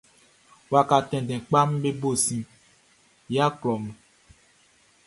Waka 0.71 0.97
tɛnndɛn 1.09 1.41
kpaʼm 1.47 1.69
be 1.81 1.89
bo 1.99 2.09
sin 2.23 2.41
yia 3.31 3.45
klɔʼn. 3.59 3.85